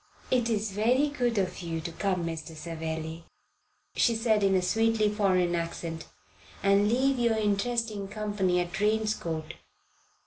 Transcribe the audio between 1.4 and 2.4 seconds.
you to come,